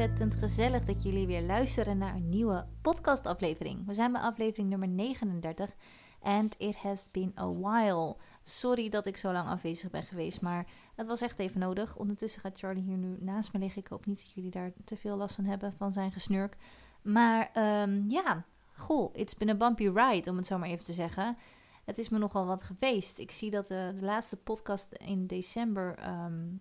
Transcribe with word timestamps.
ontzettend 0.00 0.34
gezellig 0.34 0.84
dat 0.84 1.02
jullie 1.02 1.26
weer 1.26 1.42
luisteren 1.42 1.98
naar 1.98 2.14
een 2.14 2.28
nieuwe 2.28 2.66
podcastaflevering. 2.82 3.86
We 3.86 3.94
zijn 3.94 4.12
bij 4.12 4.20
aflevering 4.20 4.68
nummer 4.68 4.88
39 4.88 5.74
and 6.20 6.54
it 6.58 6.76
has 6.76 7.10
been 7.10 7.32
a 7.38 7.52
while. 7.52 8.16
Sorry 8.42 8.88
dat 8.88 9.06
ik 9.06 9.16
zo 9.16 9.32
lang 9.32 9.48
afwezig 9.48 9.90
ben 9.90 10.02
geweest, 10.02 10.40
maar 10.40 10.66
het 10.94 11.06
was 11.06 11.20
echt 11.20 11.38
even 11.38 11.60
nodig. 11.60 11.96
Ondertussen 11.96 12.40
gaat 12.40 12.58
Charlie 12.58 12.82
hier 12.82 12.96
nu 12.96 13.16
naast 13.20 13.52
me 13.52 13.58
liggen. 13.58 13.82
Ik 13.82 13.88
hoop 13.88 14.06
niet 14.06 14.22
dat 14.22 14.32
jullie 14.32 14.50
daar 14.50 14.72
te 14.84 14.96
veel 14.96 15.16
last 15.16 15.34
van 15.34 15.44
hebben, 15.44 15.72
van 15.72 15.92
zijn 15.92 16.12
gesnurk. 16.12 16.56
Maar 17.02 17.50
um, 17.82 18.10
ja, 18.10 18.44
goh, 18.72 19.10
it's 19.12 19.34
been 19.34 19.48
a 19.50 19.54
bumpy 19.54 19.88
ride, 19.88 20.30
om 20.30 20.36
het 20.36 20.46
zo 20.46 20.58
maar 20.58 20.68
even 20.68 20.84
te 20.84 20.92
zeggen. 20.92 21.36
Het 21.84 21.98
is 21.98 22.08
me 22.08 22.18
nogal 22.18 22.46
wat 22.46 22.62
geweest. 22.62 23.18
Ik 23.18 23.30
zie 23.30 23.50
dat 23.50 23.66
de, 23.66 23.92
de 23.94 24.04
laatste 24.04 24.36
podcast 24.36 24.92
in 24.92 25.26
december 25.26 26.08
um, 26.08 26.60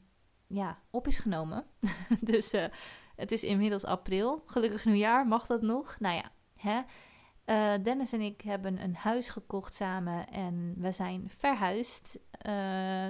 ja, 0.50 0.80
op 0.90 1.08
is 1.08 1.20
genomen. 1.20 1.66
dus 2.22 2.54
uh, 2.54 2.66
het 3.20 3.32
is 3.32 3.44
inmiddels 3.44 3.86
april. 3.86 4.44
Gelukkig 4.46 4.86
nieuwjaar, 4.86 5.28
mag 5.28 5.46
dat 5.46 5.62
nog? 5.62 6.00
Nou 6.00 6.16
ja, 6.16 6.32
hè? 6.56 6.82
Uh, 7.46 7.84
Dennis 7.84 8.14
en 8.14 8.22
ik 8.22 8.42
hebben 8.42 8.84
een 8.84 8.96
huis 8.96 9.30
gekocht 9.30 9.74
samen 9.74 10.28
en 10.28 10.74
we 10.78 10.92
zijn 10.92 11.30
verhuisd. 11.38 12.20
Uh, 12.48 12.54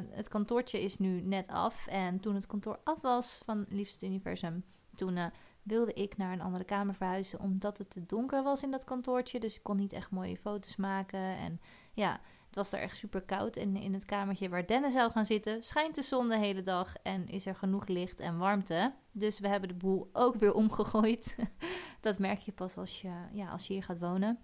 het 0.10 0.28
kantoortje 0.28 0.82
is 0.82 0.98
nu 0.98 1.22
net 1.22 1.48
af. 1.48 1.88
En 1.88 2.20
toen 2.20 2.36
het 2.36 2.46
kantoor 2.46 2.80
af 2.84 3.02
was 3.02 3.42
van 3.46 3.66
Liefst 3.70 4.04
Universum, 4.04 4.64
toen 4.96 5.18
uh, 5.18 5.26
wilde 5.64 5.94
ik 5.94 6.18
naar 6.18 6.34
een 6.34 6.42
andere 6.42 6.64
kamer 6.64 6.96
verhuizen. 6.96 7.40
Omdat 7.40 7.78
het 7.78 7.90
te 7.90 8.02
donker 8.02 8.44
was 8.44 8.64
in 8.64 8.72
dat 8.72 8.84
kantoortje. 8.84 9.40
Dus 9.40 9.56
ik 9.56 9.64
kon 9.64 9.76
niet 9.76 9.94
echt 9.94 10.12
mooie 10.12 10.38
foto's 10.38 10.76
maken. 10.76 11.38
En 11.38 11.62
ja, 11.94 12.20
het 12.50 12.58
was 12.58 12.70
daar 12.70 12.82
echt 12.82 12.98
super 12.98 13.22
koud. 13.22 13.56
En 13.56 13.76
in 13.76 13.94
het 13.94 14.06
kamertje 14.06 14.50
waar 14.50 14.66
Dennis 14.66 14.94
zou 14.94 15.12
gaan 15.12 15.26
zitten, 15.26 15.64
schijnt 15.64 15.96
de 15.96 16.02
zon 16.02 16.30
de 16.30 16.38
hele 16.38 16.62
dag. 16.62 16.96
En 17.04 17.28
is 17.28 17.46
er 17.46 17.56
genoeg 17.56 17.88
licht 17.88 18.20
en 18.20 18.38
warmte. 18.38 18.94
Dus 19.12 19.40
we 19.40 19.48
hebben 19.48 19.70
de 19.70 19.76
boel 19.76 20.10
ook 20.14 20.36
weer 20.36 20.54
omgegooid. 20.54 21.36
dat 22.02 22.20
merk 22.20 22.40
je 22.40 22.52
pas 22.52 22.78
als 22.78 23.02
je, 23.02 23.12
ja, 23.32 23.50
als 23.50 23.68
je 23.68 23.74
hier 23.74 23.84
gaat 23.84 24.00
wonen. 24.00 24.40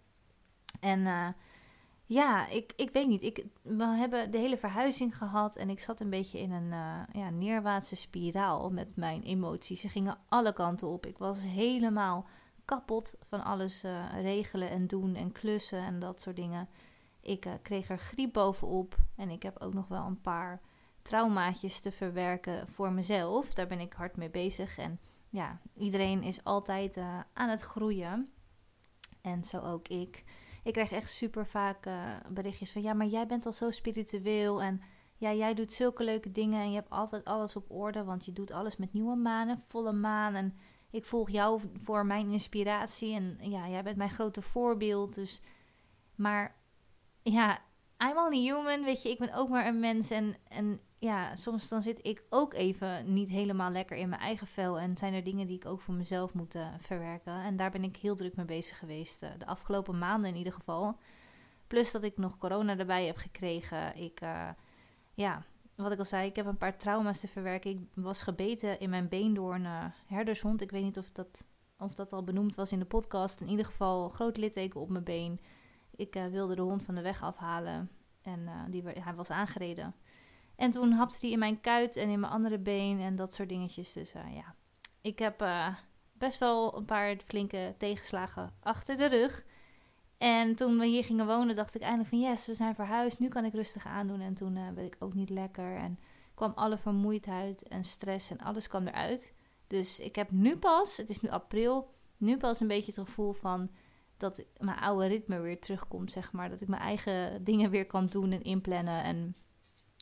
En 0.80 1.00
uh, 1.00 1.28
ja, 2.06 2.47
ik, 2.47 2.73
ik 2.75 2.89
weet 2.92 3.08
niet. 3.08 3.22
Ik, 3.22 3.45
we 3.62 3.84
hebben 3.84 4.31
de 4.31 4.38
hele 4.38 4.58
verhuizing 4.58 5.17
gehad. 5.17 5.56
En 5.56 5.69
ik 5.69 5.80
zat 5.80 6.00
een 6.00 6.09
beetje 6.09 6.40
in 6.40 6.52
een 6.52 6.72
uh, 6.72 7.02
ja, 7.12 7.30
neerwaartse 7.30 7.95
spiraal 7.95 8.69
met 8.69 8.95
mijn 8.95 9.23
emoties. 9.23 9.81
Ze 9.81 9.90
gingen 9.90 10.17
alle 10.30 10.53
kanten 10.53 10.88
op. 10.88 11.06
Ik 11.06 11.17
was 11.17 11.42
helemaal 11.42 12.28
kapot 12.66 13.16
van 13.28 13.44
alles 13.44 13.84
uh, 13.84 14.06
regelen 14.22 14.69
en 14.69 14.88
doen 14.88 15.16
en 15.16 15.31
klussen 15.31 15.80
en 15.80 16.00
dat 16.00 16.22
soort 16.22 16.36
dingen. 16.36 16.69
Ik 17.26 17.45
uh, 17.45 17.54
kreeg 17.62 17.90
er 17.90 17.98
griep 17.98 18.34
bovenop 18.34 18.95
en 19.16 19.30
ik 19.30 19.44
heb 19.44 19.62
ook 19.62 19.73
nog 19.73 19.88
wel 19.88 20.06
een 20.06 20.22
paar 20.22 20.62
traumaatjes 21.02 21.80
te 21.80 21.92
verwerken 21.92 22.68
voor 22.68 22.92
mezelf. 22.92 23.54
Daar 23.54 23.68
ben 23.68 23.80
ik 23.80 23.94
hard 23.94 24.16
mee 24.16 24.30
bezig. 24.30 24.78
En 24.78 25.00
ja, 25.30 25.59
iedereen 25.73 26.23
is 26.23 26.44
altijd 26.44 26.98
uh, 26.98 27.20
aan 27.34 27.50
het 27.50 27.62
groeien. 27.62 28.30
En 29.22 29.44
zo 29.44 29.59
ook 29.59 29.88
ik. 29.88 30.23
Ik 30.64 30.73
krijg 30.73 30.92
echt 30.92 31.09
super 31.09 31.48
vaak 31.48 31.86
uh, 31.86 32.09
berichtjes 32.30 32.72
van 32.72 32.81
ja, 32.81 32.94
maar 32.94 33.08
jij 33.08 33.26
bent 33.26 33.46
al 33.46 33.52
zo 33.52 33.72
spiritueel 33.72 34.62
en 34.62 34.81
ja, 35.18 35.34
jij 35.34 35.53
doet 35.53 35.73
zulke 35.73 36.03
leuke 36.03 36.31
dingen 36.31 36.62
en 36.62 36.70
je 36.70 36.76
hebt 36.76 36.90
altijd 36.90 37.26
alles 37.26 37.56
op 37.56 37.72
orde, 37.72 38.03
want 38.03 38.26
je 38.26 38.34
doet 38.34 38.52
alles 38.52 38.78
met 38.78 38.94
nieuwe 38.94 39.16
manen, 39.16 39.59
volle 39.59 39.94
maan 39.94 40.34
en 40.34 40.58
ik 40.90 41.06
volg 41.06 41.30
jou 41.30 41.62
voor 41.84 42.06
mijn 42.06 42.31
inspiratie 42.31 43.16
en 43.16 43.38
ja, 43.40 43.69
jij 43.69 43.84
bent 43.84 43.97
mijn 43.97 44.09
grote 44.09 44.41
voorbeeld. 44.41 45.16
Dus, 45.16 45.41
maar 46.16 46.56
ja, 47.34 47.59
I'm 47.97 48.18
only 48.18 48.41
human, 48.41 48.84
weet 48.84 49.02
je, 49.02 49.09
ik 49.09 49.19
ben 49.19 49.34
ook 49.34 49.50
maar 49.50 49.68
een 49.68 49.80
mens 49.80 50.09
en, 50.09 50.36
en 50.47 50.80
ja, 50.97 51.36
soms 51.36 51.68
dan 51.68 51.81
zit 51.81 52.00
ik 52.02 52.24
ook 52.30 52.53
even 52.53 53.13
niet 53.13 53.30
helemaal 53.30 53.72
lekker 53.72 53.97
in 53.97 54.09
mijn 54.09 54.22
eigen 54.22 54.47
vel 54.47 54.80
en 54.80 54.97
zijn 54.97 55.13
er 55.13 55.24
dingen 55.24 55.47
die 55.47 55.56
ik 55.56 55.66
ook 55.66 55.81
voor 55.81 55.94
mezelf 55.94 56.34
moet 56.34 56.56
uh, 56.56 56.68
verwerken. 56.80 57.34
En 57.34 57.58
daar 57.58 57.72
ben 57.72 57.84
ik 57.84 57.97
heel 57.97 58.16
druk 58.16 58.35
mee 58.35 58.46
bezig 58.46 58.78
geweest, 58.78 59.24
uh, 59.24 59.30
de 59.38 59.46
afgelopen 59.46 59.97
maanden 59.97 60.30
in 60.30 60.35
ieder 60.35 60.53
geval. 60.53 60.97
Plus 61.68 61.91
dat 61.91 62.03
ik 62.03 62.18
nog 62.18 62.38
corona 62.38 62.78
erbij 62.78 63.06
heb 63.06 63.18
gekregen. 63.18 63.96
Ik, 63.97 64.22
uh, 64.22 64.50
ja, 65.14 65.44
wat 65.75 65.91
ik 65.91 66.00
al 66.00 66.06
zei, 66.06 66.28
ik 66.28 66.35
heb 66.35 66.46
een 66.46 66.58
paar 66.58 66.78
trauma's 66.78 67.19
te 67.19 67.28
verwerken. 67.28 67.72
Ik 67.72 67.80
was 67.94 68.22
gebeten 68.22 68.80
in 68.80 68.90
mijn 68.90 69.09
been 69.09 69.34
door 69.34 69.53
een 69.53 69.91
herdershond. 70.06 70.62
Ik 70.62 70.72
weet 70.72 70.84
niet 70.84 70.97
of 70.97 71.12
dat, 71.12 71.44
of 71.78 71.94
dat 71.94 72.14
al 72.14 72.24
benoemd 72.24 72.56
was 72.56 72.72
in 72.72 72.80
de 72.80 72.85
podcast. 72.85 73.41
In 73.41 73.50
ieder 73.50 73.66
geval 73.66 74.09
groot 74.09 74.38
litteken 74.38 74.80
op 74.80 74.90
mijn 74.90 75.03
been. 75.03 75.40
Ik 75.95 76.16
uh, 76.16 76.25
wilde 76.25 76.56
de 76.56 76.61
hond 76.61 76.83
van 76.83 76.95
de 76.95 77.01
weg 77.01 77.23
afhalen 77.23 77.89
en 78.22 78.39
uh, 78.39 78.61
die, 78.69 78.83
hij 78.85 79.13
was 79.13 79.29
aangereden. 79.29 79.95
En 80.56 80.72
toen 80.72 80.91
hapte 80.91 81.17
hij 81.19 81.29
in 81.29 81.39
mijn 81.39 81.61
kuit 81.61 81.95
en 81.95 82.09
in 82.09 82.19
mijn 82.19 82.31
andere 82.33 82.59
been 82.59 83.00
en 83.00 83.16
dat 83.16 83.33
soort 83.33 83.50
dingetjes. 83.50 83.94
Dus 83.94 84.13
uh, 84.16 84.35
ja, 84.35 84.55
ik 85.01 85.19
heb 85.19 85.45
best 86.13 86.39
wel 86.39 86.78
een 86.78 86.85
paar 86.85 87.16
flinke 87.25 87.75
tegenslagen 87.78 88.53
achter 88.59 88.97
de 88.97 89.05
rug. 89.05 89.45
En 90.17 90.55
toen 90.55 90.78
we 90.78 90.85
hier 90.85 91.03
gingen 91.03 91.28
wonen, 91.28 91.55
dacht 91.55 91.75
ik 91.75 91.81
eindelijk 91.81 92.09
van 92.09 92.19
yes, 92.19 92.47
we 92.47 92.53
zijn 92.53 92.75
verhuisd. 92.75 93.19
Nu 93.19 93.28
kan 93.28 93.45
ik 93.45 93.53
rustig 93.53 93.85
aandoen. 93.85 94.22
En 94.22 94.34
toen 94.34 94.53
werd 94.53 94.94
ik 94.94 94.95
ook 95.00 95.13
niet 95.13 95.29
lekker. 95.29 95.75
En 95.75 96.00
kwam 96.34 96.51
alle 96.55 96.78
vermoeidheid 96.78 97.67
en 97.67 97.84
stress 97.84 98.31
en 98.31 98.39
alles 98.39 98.67
kwam 98.67 98.88
eruit. 98.88 99.34
Dus 99.67 100.00
ik 100.00 100.16
heb 100.16 100.31
nu 100.31 100.57
pas, 100.57 100.97
het 100.97 101.09
is 101.09 101.22
nu 101.22 101.29
april, 101.29 101.94
nu 102.17 102.38
pas 102.38 102.59
een 102.59 102.67
beetje 102.67 102.91
het 102.91 103.07
gevoel 103.07 103.34
van 103.34 103.69
dat 104.18 104.44
mijn 104.58 104.80
oude 104.80 105.06
ritme 105.08 105.40
weer 105.40 105.59
terugkomt, 105.59 106.12
zeg 106.12 106.31
maar. 106.31 106.50
Dat 106.50 106.62
ik 106.62 106.68
mijn 106.68 106.81
eigen 106.81 107.44
dingen 107.44 107.70
weer 107.70 107.86
kan 107.86 108.06
doen 108.06 108.31
en 108.31 108.44
inplannen. 108.44 109.03
En 109.03 109.36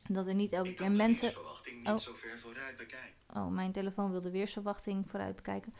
dat 0.08 0.26
er 0.26 0.34
niet 0.34 0.52
elke 0.52 0.74
keer 0.74 0.90
mensen. 0.90 1.32
Niet 1.76 1.88
oh. 1.88 1.96
zo 1.96 2.12
ver 2.12 2.38
vooruit 2.38 2.76
bekijken. 2.76 3.14
Oh, 3.34 3.48
mijn 3.48 3.72
telefoon 3.72 4.10
wil 4.10 4.20
de 4.20 4.30
weersverwachting 4.30 5.10
vooruit 5.10 5.36
bekijken. 5.36 5.74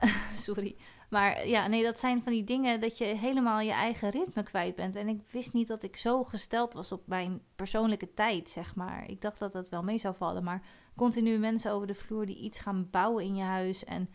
Sorry. 0.46 0.76
Maar 1.10 1.46
ja, 1.48 1.66
nee, 1.66 1.82
dat 1.82 1.98
zijn 1.98 2.22
van 2.22 2.32
die 2.32 2.44
dingen 2.44 2.80
dat 2.80 2.98
je 2.98 3.04
helemaal 3.04 3.60
je 3.60 3.72
eigen 3.72 4.10
ritme 4.10 4.42
kwijt 4.42 4.74
bent. 4.74 4.96
En 4.96 5.08
ik 5.08 5.20
wist 5.30 5.52
niet 5.52 5.68
dat 5.68 5.82
ik 5.82 5.96
zo 5.96 6.24
gesteld 6.24 6.74
was 6.74 6.92
op 6.92 7.06
mijn 7.06 7.42
persoonlijke 7.56 8.14
tijd, 8.14 8.48
zeg 8.48 8.74
maar. 8.74 9.08
Ik 9.08 9.20
dacht 9.20 9.38
dat 9.38 9.52
dat 9.52 9.68
wel 9.68 9.82
mee 9.82 9.98
zou 9.98 10.14
vallen. 10.14 10.44
Maar 10.44 10.62
continu 10.96 11.38
mensen 11.38 11.72
over 11.72 11.86
de 11.86 11.94
vloer 11.94 12.26
die 12.26 12.38
iets 12.38 12.58
gaan 12.58 12.90
bouwen 12.90 13.24
in 13.24 13.34
je 13.34 13.42
huis. 13.42 13.84
En 13.84 14.10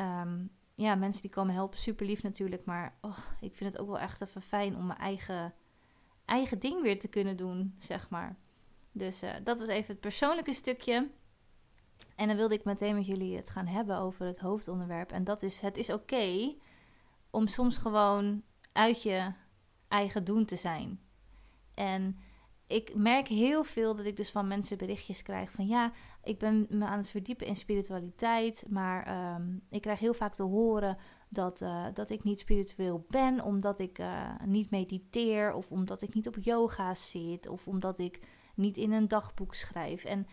um, 0.00 0.50
ja, 0.76 0.94
mensen 0.94 1.22
die 1.22 1.30
komen 1.30 1.54
helpen, 1.54 1.78
super 1.78 2.06
lief 2.06 2.22
natuurlijk. 2.22 2.64
Maar 2.64 2.98
ik 3.40 3.56
vind 3.56 3.72
het 3.72 3.82
ook 3.82 3.88
wel 3.88 3.98
echt 3.98 4.20
even 4.20 4.42
fijn 4.42 4.76
om 4.76 4.86
mijn 4.86 4.98
eigen, 4.98 5.54
eigen 6.24 6.58
ding 6.58 6.82
weer 6.82 6.98
te 6.98 7.08
kunnen 7.08 7.36
doen, 7.36 7.76
zeg 7.78 8.10
maar. 8.10 8.36
Dus 8.92 9.22
uh, 9.22 9.30
dat 9.44 9.58
was 9.58 9.68
even 9.68 9.92
het 9.92 10.00
persoonlijke 10.00 10.52
stukje. 10.52 11.10
En 12.16 12.26
dan 12.26 12.36
wilde 12.36 12.54
ik 12.54 12.64
meteen 12.64 12.94
met 12.94 13.06
jullie 13.06 13.36
het 13.36 13.50
gaan 13.50 13.66
hebben 13.66 13.98
over 13.98 14.26
het 14.26 14.38
hoofdonderwerp. 14.38 15.12
En 15.12 15.24
dat 15.24 15.42
is: 15.42 15.60
het 15.60 15.76
is 15.76 15.90
oké 15.90 16.54
om 17.30 17.46
soms 17.46 17.76
gewoon 17.76 18.42
uit 18.72 19.02
je 19.02 19.32
eigen 19.88 20.24
doen 20.24 20.44
te 20.44 20.56
zijn. 20.56 21.00
En 21.74 22.18
ik 22.66 22.94
merk 22.94 23.28
heel 23.28 23.64
veel 23.64 23.94
dat 23.94 24.04
ik 24.04 24.16
dus 24.16 24.30
van 24.30 24.46
mensen 24.46 24.78
berichtjes 24.78 25.22
krijg 25.22 25.50
van 25.50 25.66
ja, 25.66 25.92
ik 26.22 26.38
ben 26.38 26.66
me 26.70 26.84
aan 26.84 26.98
het 26.98 27.10
verdiepen 27.10 27.46
in 27.46 27.56
spiritualiteit, 27.56 28.64
maar 28.68 29.34
um, 29.34 29.62
ik 29.70 29.80
krijg 29.80 29.98
heel 29.98 30.14
vaak 30.14 30.34
te 30.34 30.42
horen 30.42 30.96
dat, 31.28 31.60
uh, 31.60 31.86
dat 31.92 32.10
ik 32.10 32.24
niet 32.24 32.38
spiritueel 32.38 33.06
ben, 33.08 33.40
omdat 33.40 33.78
ik 33.78 33.98
uh, 33.98 34.30
niet 34.44 34.70
mediteer 34.70 35.52
of 35.52 35.70
omdat 35.70 36.02
ik 36.02 36.14
niet 36.14 36.26
op 36.26 36.36
yoga 36.40 36.94
zit 36.94 37.48
of 37.48 37.68
omdat 37.68 37.98
ik 37.98 38.20
niet 38.54 38.76
in 38.76 38.92
een 38.92 39.08
dagboek 39.08 39.54
schrijf. 39.54 40.04
En 40.04 40.26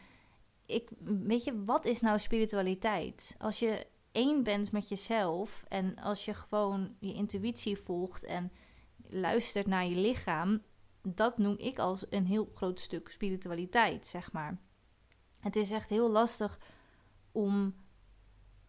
ik, 0.66 0.90
weet 1.04 1.44
je, 1.44 1.64
wat 1.64 1.86
is 1.86 2.02
nou 2.02 2.20
spiritualiteit? 2.20 3.36
Als 3.38 3.60
je 3.60 3.88
één 4.12 4.44
bent 4.44 4.72
met 4.72 4.90
jezelf 4.90 5.64
en 5.68 5.96
als 5.96 6.26
je 6.26 6.34
gewoon 6.34 6.96
je 7.00 7.14
intuïtie 7.14 7.78
volgt 7.78 8.24
en 8.24 8.52
luistert 9.10 9.68
naar 9.68 9.86
je 9.86 9.96
lichaam, 9.96 10.62
dat 11.08 11.38
noem 11.38 11.56
ik 11.58 11.80
als 11.80 12.06
een 12.10 12.26
heel 12.26 12.50
groot 12.54 12.80
stuk 12.80 13.10
spiritualiteit, 13.10 14.08
zeg 14.08 14.32
maar. 14.32 14.58
Het 15.40 15.56
is 15.56 15.72
echt 15.72 15.90
heel 15.90 16.10
lastig 16.10 16.60
om 17.32 17.76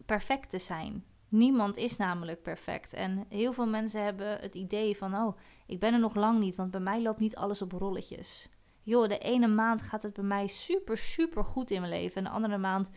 perfect 0.05 0.49
te 0.49 0.59
zijn. 0.59 1.05
Niemand 1.29 1.77
is 1.77 1.97
namelijk 1.97 2.41
perfect. 2.41 2.93
En 2.93 3.25
heel 3.29 3.53
veel 3.53 3.67
mensen 3.67 4.03
hebben 4.03 4.39
het 4.39 4.55
idee 4.55 4.97
van: 4.97 5.15
oh, 5.15 5.37
ik 5.65 5.79
ben 5.79 5.93
er 5.93 5.99
nog 5.99 6.15
lang 6.15 6.39
niet, 6.39 6.55
want 6.55 6.71
bij 6.71 6.79
mij 6.79 7.01
loopt 7.01 7.19
niet 7.19 7.35
alles 7.35 7.61
op 7.61 7.71
rolletjes. 7.71 8.49
Joh, 8.81 9.07
de 9.07 9.17
ene 9.17 9.47
maand 9.47 9.81
gaat 9.81 10.03
het 10.03 10.13
bij 10.13 10.23
mij 10.23 10.47
super, 10.47 10.97
super 10.97 11.45
goed 11.45 11.71
in 11.71 11.81
mijn 11.81 11.93
leven. 11.93 12.17
En 12.17 12.23
de 12.23 12.29
andere 12.29 12.57
maand 12.57 12.91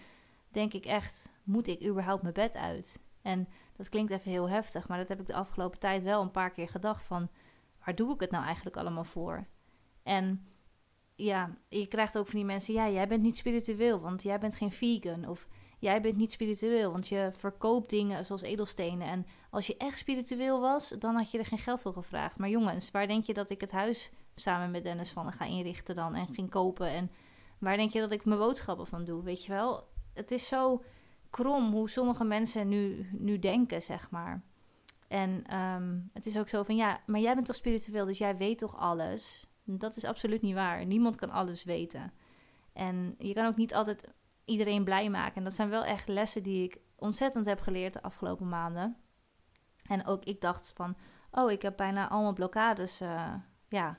denk 0.50 0.73
ik 0.73 0.84
echt: 0.84 1.32
moet 1.44 1.67
ik 1.67 1.87
überhaupt 1.87 2.23
mijn 2.23 2.34
bed 2.34 2.55
uit? 2.56 3.02
En 3.23 3.49
dat 3.76 3.88
klinkt 3.88 4.11
even 4.11 4.31
heel 4.31 4.49
heftig, 4.49 4.88
maar 4.88 4.99
dat 4.99 5.08
heb 5.08 5.20
ik 5.20 5.26
de 5.26 5.34
afgelopen 5.34 5.79
tijd 5.79 6.02
wel 6.02 6.23
een 6.23 6.31
paar 6.31 6.50
keer 6.50 6.69
gedacht 6.69 7.05
van 7.05 7.29
waar 7.88 7.96
doe 7.96 8.14
ik 8.14 8.20
het 8.20 8.31
nou 8.31 8.44
eigenlijk 8.44 8.76
allemaal 8.76 9.05
voor? 9.05 9.46
En 10.02 10.46
ja, 11.14 11.56
je 11.69 11.87
krijgt 11.87 12.19
ook 12.19 12.26
van 12.26 12.38
die 12.38 12.44
mensen, 12.44 12.75
ja, 12.75 12.90
jij 12.90 13.08
bent 13.08 13.23
niet 13.23 13.37
spiritueel, 13.37 14.00
want 14.00 14.23
jij 14.23 14.38
bent 14.38 14.56
geen 14.56 14.73
vegan. 14.73 15.29
Of 15.29 15.49
jij 15.79 16.00
bent 16.00 16.17
niet 16.17 16.32
spiritueel, 16.32 16.90
want 16.93 17.08
je 17.08 17.31
verkoopt 17.32 17.90
dingen 17.90 18.25
zoals 18.25 18.43
edelstenen. 18.43 19.08
En 19.08 19.26
als 19.50 19.67
je 19.67 19.76
echt 19.76 19.99
spiritueel 19.99 20.61
was, 20.61 20.88
dan 20.88 21.14
had 21.14 21.31
je 21.31 21.38
er 21.38 21.44
geen 21.44 21.58
geld 21.58 21.82
voor 21.82 21.93
gevraagd. 21.93 22.38
Maar 22.38 22.49
jongens, 22.49 22.90
waar 22.90 23.06
denk 23.06 23.25
je 23.25 23.35
dat 23.35 23.50
ik 23.50 23.61
het 23.61 23.73
huis 23.73 24.11
samen 24.34 24.70
met 24.70 24.82
Dennis 24.82 25.11
van 25.11 25.32
ga 25.32 25.44
inrichten 25.44 25.94
dan 25.94 26.14
en 26.14 26.34
ging 26.34 26.50
kopen? 26.50 26.88
En 26.88 27.11
waar 27.58 27.76
denk 27.76 27.93
je 27.93 28.00
dat 28.00 28.12
ik 28.12 28.25
mijn 28.25 28.38
boodschappen 28.38 28.87
van 28.87 29.05
doe? 29.05 29.23
Weet 29.23 29.44
je 29.44 29.52
wel, 29.52 29.88
het 30.14 30.31
is 30.31 30.49
zo 30.49 30.82
krom 31.31 31.73
hoe 31.73 31.91
sommige 31.91 32.25
mensen 32.25 32.69
nu, 32.69 33.08
nu 33.12 33.38
denken, 33.38 33.82
zeg 33.82 34.11
maar. 34.11 34.43
En 35.08 35.44
ehm, 35.46 35.99
het 36.12 36.26
is 36.26 36.38
ook 36.38 36.49
zo 36.49 36.62
van, 36.62 36.76
ja, 36.76 37.00
maar 37.06 37.20
jij 37.20 37.34
bent 37.34 37.46
toch 37.46 37.56
spiritueel, 37.56 38.05
dus 38.05 38.19
jij 38.19 38.37
weet 38.37 38.58
toch 38.58 38.76
alles? 38.76 39.46
Dat 39.64 39.96
is 39.96 40.05
absoluut 40.05 40.43
niet 40.43 40.55
waar. 40.55 40.87
Niemand 40.87 41.16
kan 41.16 41.31
alles 41.31 41.64
weten. 41.64 42.12
En 42.72 43.14
je 43.19 43.32
kan 43.32 43.46
ook 43.46 43.56
niet 43.56 43.75
altijd 43.75 44.08
iedereen 44.44 44.84
blij 44.84 45.10
maken. 45.10 45.34
En 45.34 45.44
dat 45.44 45.52
zijn 45.52 45.69
wel 45.69 45.84
echt 45.84 46.08
lessen 46.08 46.43
die 46.43 46.64
ik 46.64 46.78
ontzettend 46.96 47.46
heb 47.46 47.60
geleerd 47.60 47.93
de 47.93 48.02
afgelopen 48.02 48.49
maanden. 48.49 48.96
En 49.88 50.06
ook 50.06 50.25
ik 50.25 50.40
dacht 50.40 50.72
van, 50.76 50.96
oh, 51.31 51.50
ik 51.50 51.62
heb 51.62 51.76
bijna 51.76 52.08
allemaal 52.08 52.32
blokkades 52.32 53.02
uh, 53.02 53.34
ja, 53.69 53.99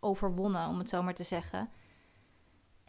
overwonnen, 0.00 0.68
om 0.68 0.78
het 0.78 0.88
zo 0.88 1.02
maar 1.02 1.14
te 1.14 1.22
zeggen. 1.22 1.70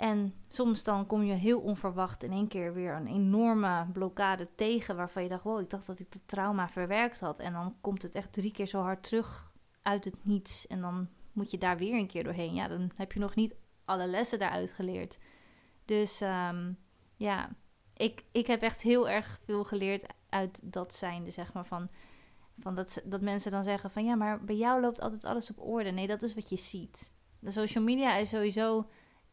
En 0.01 0.33
soms 0.48 0.83
dan 0.83 1.06
kom 1.06 1.24
je 1.24 1.33
heel 1.33 1.59
onverwacht 1.59 2.24
in 2.24 2.31
één 2.31 2.48
keer 2.48 2.74
weer 2.74 2.95
een 2.95 3.07
enorme 3.07 3.88
blokkade 3.94 4.48
tegen, 4.56 4.95
waarvan 4.95 5.24
je 5.24 5.30
dacht, 5.30 5.44
wow, 5.44 5.59
ik 5.59 5.69
dacht 5.69 5.88
dat 5.88 6.00
ik 6.00 6.12
dat 6.12 6.21
trauma 6.25 6.69
verwerkt 6.69 7.19
had. 7.19 7.39
En 7.39 7.53
dan 7.53 7.75
komt 7.81 8.01
het 8.01 8.15
echt 8.15 8.33
drie 8.33 8.51
keer 8.51 8.65
zo 8.65 8.81
hard 8.81 9.03
terug 9.03 9.51
uit 9.81 10.06
het 10.06 10.25
niets. 10.25 10.68
En 10.68 10.81
dan 10.81 11.07
moet 11.31 11.51
je 11.51 11.57
daar 11.57 11.77
weer 11.77 11.94
een 11.94 12.07
keer 12.07 12.24
doorheen. 12.24 12.53
Ja, 12.53 12.68
dan 12.68 12.92
heb 12.95 13.12
je 13.12 13.19
nog 13.19 13.36
niet 13.36 13.56
alle 13.86 14.07
lessen 14.07 14.39
daaruit 14.39 14.74
geleerd. 14.74 15.19
Dus 15.86 16.21
um, 16.21 16.77
ja, 17.15 17.50
ik, 17.94 18.24
ik 18.31 18.48
heb 18.48 18.62
echt 18.62 18.81
heel 18.81 19.09
erg 19.09 19.39
veel 19.45 19.63
geleerd 19.63 20.06
uit 20.30 20.74
dat 20.74 20.94
zijnde, 20.94 21.30
zeg 21.30 21.53
maar. 21.53 21.65
Van, 21.65 21.89
van 22.57 22.75
dat, 22.75 23.01
dat 23.06 23.21
mensen 23.21 23.51
dan 23.51 23.63
zeggen 23.63 23.92
van 23.92 24.06
ja, 24.06 24.15
maar 24.15 24.44
bij 24.44 24.57
jou 24.57 24.81
loopt 24.81 25.01
altijd 25.01 25.25
alles 25.25 25.50
op 25.50 25.59
orde. 25.59 25.92
Nee, 25.92 26.07
dat 26.07 26.21
is 26.21 26.33
wat 26.33 26.50
je 26.50 26.57
ziet. 26.57 27.13
De 27.39 27.51
social 27.51 27.83
media 27.83 28.15
is 28.15 28.30
sowieso 28.30 28.86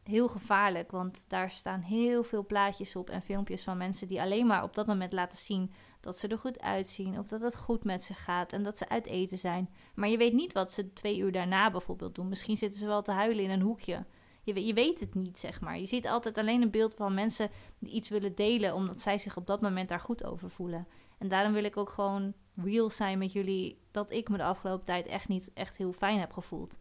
heel 0.03 0.27
gevaarlijk, 0.27 0.91
want 0.91 1.29
daar 1.29 1.51
staan 1.51 1.81
heel 1.81 2.23
veel 2.23 2.45
plaatjes 2.45 2.95
op 2.95 3.09
en 3.09 3.21
filmpjes 3.21 3.63
van 3.63 3.77
mensen 3.77 4.07
die 4.07 4.21
alleen 4.21 4.47
maar 4.47 4.63
op 4.63 4.73
dat 4.73 4.87
moment 4.87 5.13
laten 5.13 5.37
zien 5.37 5.71
dat 5.99 6.17
ze 6.17 6.27
er 6.27 6.37
goed 6.37 6.61
uitzien 6.61 7.19
of 7.19 7.27
dat 7.27 7.41
het 7.41 7.57
goed 7.57 7.83
met 7.83 8.03
ze 8.03 8.13
gaat 8.13 8.53
en 8.53 8.63
dat 8.63 8.77
ze 8.77 8.89
uit 8.89 9.07
eten 9.07 9.37
zijn. 9.37 9.69
Maar 9.95 10.09
je 10.09 10.17
weet 10.17 10.33
niet 10.33 10.53
wat 10.53 10.73
ze 10.73 10.93
twee 10.93 11.17
uur 11.17 11.31
daarna 11.31 11.71
bijvoorbeeld 11.71 12.15
doen. 12.15 12.29
Misschien 12.29 12.57
zitten 12.57 12.79
ze 12.79 12.87
wel 12.87 13.01
te 13.01 13.11
huilen 13.11 13.43
in 13.43 13.49
een 13.49 13.61
hoekje. 13.61 14.05
Je, 14.43 14.65
je 14.65 14.73
weet 14.73 14.99
het 14.99 15.15
niet, 15.15 15.39
zeg 15.39 15.61
maar. 15.61 15.79
Je 15.79 15.85
ziet 15.85 16.07
altijd 16.07 16.37
alleen 16.37 16.61
een 16.61 16.71
beeld 16.71 16.93
van 16.93 17.13
mensen 17.13 17.49
die 17.79 17.93
iets 17.93 18.09
willen 18.09 18.35
delen, 18.35 18.73
omdat 18.73 19.01
zij 19.01 19.17
zich 19.17 19.37
op 19.37 19.47
dat 19.47 19.61
moment 19.61 19.89
daar 19.89 19.99
goed 19.99 20.23
over 20.23 20.49
voelen. 20.49 20.87
En 21.17 21.27
daarom 21.27 21.53
wil 21.53 21.63
ik 21.63 21.77
ook 21.77 21.89
gewoon 21.89 22.33
real 22.55 22.89
zijn 22.89 23.17
met 23.17 23.31
jullie 23.31 23.79
dat 23.91 24.11
ik 24.11 24.29
me 24.29 24.37
de 24.37 24.43
afgelopen 24.43 24.85
tijd 24.85 25.07
echt 25.07 25.27
niet 25.27 25.51
echt 25.53 25.77
heel 25.77 25.93
fijn 25.93 26.19
heb 26.19 26.33
gevoeld. 26.33 26.77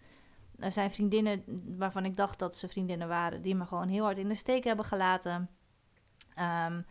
Er 0.58 0.72
zijn 0.72 0.90
vriendinnen 0.90 1.44
waarvan 1.78 2.04
ik 2.04 2.16
dacht 2.16 2.38
dat 2.38 2.56
ze 2.56 2.68
vriendinnen 2.68 3.08
waren, 3.08 3.42
die 3.42 3.54
me 3.54 3.64
gewoon 3.64 3.88
heel 3.88 4.04
hard 4.04 4.18
in 4.18 4.28
de 4.28 4.34
steek 4.34 4.64
hebben 4.64 4.84
gelaten. 4.84 5.50
Um, 6.66 6.86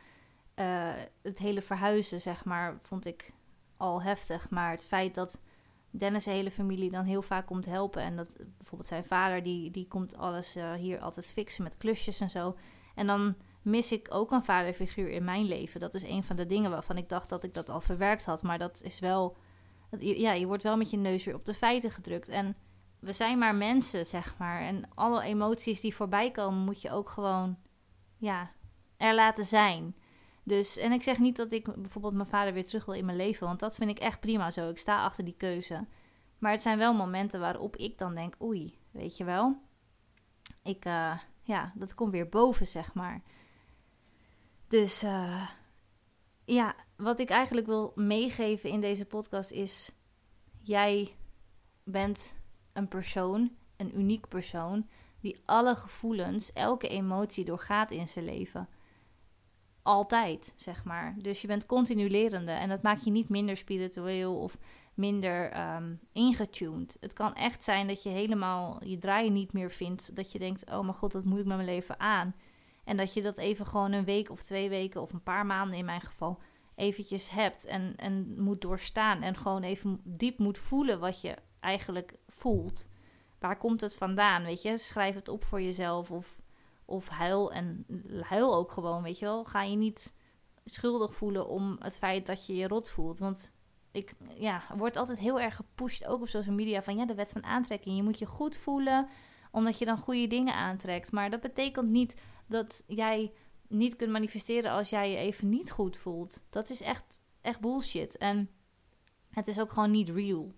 uh, 0.55 0.93
het 1.21 1.39
hele 1.39 1.61
verhuizen, 1.61 2.21
zeg 2.21 2.45
maar, 2.45 2.77
vond 2.81 3.05
ik 3.05 3.33
al 3.77 4.01
heftig. 4.01 4.49
Maar 4.49 4.71
het 4.71 4.85
feit 4.85 5.15
dat 5.15 5.41
Dennis' 5.89 6.25
hele 6.25 6.51
familie 6.51 6.91
dan 6.91 7.05
heel 7.05 7.21
vaak 7.21 7.45
komt 7.45 7.65
helpen. 7.65 8.01
En 8.01 8.15
dat 8.15 8.35
bijvoorbeeld 8.57 8.89
zijn 8.89 9.05
vader, 9.05 9.43
die, 9.43 9.71
die 9.71 9.87
komt 9.87 10.17
alles 10.17 10.55
uh, 10.55 10.73
hier 10.73 10.99
altijd 10.99 11.31
fixen 11.31 11.63
met 11.63 11.77
klusjes 11.77 12.19
en 12.19 12.29
zo. 12.29 12.57
En 12.95 13.07
dan 13.07 13.35
mis 13.61 13.91
ik 13.91 14.07
ook 14.09 14.31
een 14.31 14.43
vaderfiguur 14.43 15.09
in 15.09 15.23
mijn 15.23 15.45
leven. 15.45 15.79
Dat 15.79 15.93
is 15.93 16.03
een 16.03 16.23
van 16.23 16.35
de 16.35 16.45
dingen 16.45 16.71
waarvan 16.71 16.97
ik 16.97 17.09
dacht 17.09 17.29
dat 17.29 17.43
ik 17.43 17.53
dat 17.53 17.69
al 17.69 17.81
verwerkt 17.81 18.25
had. 18.25 18.41
Maar 18.41 18.57
dat 18.57 18.81
is 18.83 18.99
wel. 18.99 19.37
Dat, 19.89 20.01
ja, 20.01 20.33
je 20.33 20.45
wordt 20.45 20.63
wel 20.63 20.77
met 20.77 20.89
je 20.89 20.97
neus 20.97 21.25
weer 21.25 21.35
op 21.35 21.45
de 21.45 21.53
feiten 21.53 21.91
gedrukt. 21.91 22.29
En 22.29 22.55
we 23.07 23.13
zijn 23.13 23.37
maar 23.37 23.55
mensen, 23.55 24.05
zeg 24.05 24.37
maar. 24.37 24.61
En 24.61 24.89
alle 24.95 25.23
emoties 25.23 25.81
die 25.81 25.95
voorbij 25.95 26.31
komen, 26.31 26.63
moet 26.63 26.81
je 26.81 26.91
ook 26.91 27.09
gewoon 27.09 27.57
ja, 28.17 28.51
er 28.97 29.15
laten 29.15 29.45
zijn. 29.45 29.95
Dus, 30.43 30.77
en 30.77 30.91
ik 30.91 31.03
zeg 31.03 31.19
niet 31.19 31.35
dat 31.35 31.51
ik 31.51 31.81
bijvoorbeeld 31.81 32.13
mijn 32.13 32.27
vader 32.27 32.53
weer 32.53 32.65
terug 32.65 32.85
wil 32.85 32.95
in 32.95 33.05
mijn 33.05 33.17
leven, 33.17 33.47
want 33.47 33.59
dat 33.59 33.75
vind 33.75 33.89
ik 33.89 33.99
echt 33.99 34.19
prima 34.19 34.51
zo. 34.51 34.69
Ik 34.69 34.77
sta 34.77 35.03
achter 35.03 35.25
die 35.25 35.35
keuze. 35.37 35.85
Maar 36.37 36.51
het 36.51 36.61
zijn 36.61 36.77
wel 36.77 36.93
momenten 36.93 37.39
waarop 37.39 37.75
ik 37.75 37.97
dan 37.97 38.15
denk, 38.15 38.35
oei, 38.41 38.77
weet 38.91 39.17
je 39.17 39.23
wel. 39.23 39.61
Ik, 40.63 40.85
uh, 40.85 41.19
ja, 41.41 41.71
dat 41.75 41.95
komt 41.95 42.11
weer 42.11 42.29
boven, 42.29 42.67
zeg 42.67 42.93
maar. 42.93 43.21
Dus 44.67 45.03
uh, 45.03 45.49
ja, 46.45 46.75
wat 46.95 47.19
ik 47.19 47.29
eigenlijk 47.29 47.67
wil 47.67 47.91
meegeven 47.95 48.69
in 48.69 48.81
deze 48.81 49.05
podcast 49.05 49.51
is: 49.51 49.91
jij 50.61 51.15
bent 51.83 52.35
een 52.77 52.87
persoon, 52.87 53.51
een 53.77 53.99
uniek 53.99 54.27
persoon, 54.27 54.87
die 55.19 55.41
alle 55.45 55.75
gevoelens, 55.75 56.53
elke 56.53 56.87
emotie 56.87 57.45
doorgaat 57.45 57.91
in 57.91 58.07
zijn 58.07 58.25
leven. 58.25 58.69
Altijd, 59.81 60.53
zeg 60.55 60.83
maar. 60.83 61.15
Dus 61.21 61.41
je 61.41 61.47
bent 61.47 61.65
continu 61.65 62.09
lerende 62.09 62.51
en 62.51 62.69
dat 62.69 62.81
maakt 62.81 63.03
je 63.03 63.11
niet 63.11 63.29
minder 63.29 63.57
spiritueel 63.57 64.39
of 64.39 64.57
minder 64.93 65.59
um, 65.75 65.99
ingetuned. 66.11 66.97
Het 66.99 67.13
kan 67.13 67.35
echt 67.35 67.63
zijn 67.63 67.87
dat 67.87 68.03
je 68.03 68.09
helemaal 68.09 68.83
je 68.83 68.97
draaien 68.97 69.33
niet 69.33 69.53
meer 69.53 69.71
vindt. 69.71 70.15
Dat 70.15 70.31
je 70.31 70.39
denkt, 70.39 70.69
oh 70.69 70.81
mijn 70.81 70.93
god, 70.93 71.13
wat 71.13 71.23
moet 71.23 71.39
ik 71.39 71.45
met 71.45 71.55
mijn 71.55 71.69
leven 71.69 71.99
aan? 71.99 72.35
En 72.83 72.97
dat 72.97 73.13
je 73.13 73.21
dat 73.21 73.37
even 73.37 73.65
gewoon 73.65 73.91
een 73.91 74.05
week 74.05 74.29
of 74.29 74.43
twee 74.43 74.69
weken 74.69 75.01
of 75.01 75.13
een 75.13 75.23
paar 75.23 75.45
maanden 75.45 75.77
in 75.77 75.85
mijn 75.85 76.01
geval 76.01 76.39
eventjes 76.75 77.29
hebt 77.29 77.65
en, 77.65 77.93
en 77.95 78.41
moet 78.41 78.61
doorstaan. 78.61 79.21
En 79.21 79.35
gewoon 79.35 79.63
even 79.63 79.99
diep 80.03 80.37
moet 80.37 80.57
voelen 80.57 80.99
wat 80.99 81.21
je 81.21 81.35
eigenlijk 81.59 82.13
voelt. 82.27 82.87
Waar 83.39 83.57
komt 83.57 83.81
het 83.81 83.95
vandaan, 83.95 84.43
weet 84.43 84.61
je? 84.61 84.77
Schrijf 84.77 85.15
het 85.15 85.29
op 85.29 85.43
voor 85.43 85.61
jezelf 85.61 86.11
of, 86.11 86.41
of 86.85 87.07
huil 87.07 87.51
en 87.51 87.85
huil 88.21 88.55
ook 88.55 88.71
gewoon, 88.71 89.03
weet 89.03 89.19
je 89.19 89.25
wel. 89.25 89.43
Ga 89.43 89.63
je 89.63 89.75
niet 89.75 90.15
schuldig 90.65 91.15
voelen 91.15 91.47
om 91.47 91.75
het 91.79 91.97
feit 91.97 92.25
dat 92.25 92.45
je 92.45 92.55
je 92.55 92.67
rot 92.67 92.89
voelt. 92.89 93.19
Want 93.19 93.51
ik 93.91 94.13
ja, 94.35 94.63
wordt 94.77 94.97
altijd 94.97 95.19
heel 95.19 95.39
erg 95.39 95.55
gepusht, 95.55 96.05
ook 96.05 96.21
op 96.21 96.29
social 96.29 96.55
media, 96.55 96.81
van 96.83 96.97
ja, 96.97 97.05
de 97.05 97.15
wet 97.15 97.31
van 97.31 97.43
aantrekking. 97.43 97.95
Je 97.95 98.03
moet 98.03 98.19
je 98.19 98.25
goed 98.25 98.57
voelen, 98.57 99.07
omdat 99.51 99.79
je 99.79 99.85
dan 99.85 99.97
goede 99.97 100.27
dingen 100.27 100.53
aantrekt. 100.53 101.11
Maar 101.11 101.29
dat 101.29 101.41
betekent 101.41 101.89
niet 101.89 102.15
dat 102.47 102.83
jij 102.87 103.33
niet 103.67 103.95
kunt 103.95 104.11
manifesteren 104.11 104.71
als 104.71 104.89
jij 104.89 105.11
je 105.11 105.17
even 105.17 105.49
niet 105.49 105.71
goed 105.71 105.97
voelt. 105.97 106.43
Dat 106.49 106.69
is 106.69 106.81
echt, 106.81 107.21
echt 107.41 107.59
bullshit. 107.59 108.17
En 108.17 108.49
het 109.29 109.47
is 109.47 109.59
ook 109.59 109.71
gewoon 109.71 109.91
niet 109.91 110.09
real. 110.09 110.53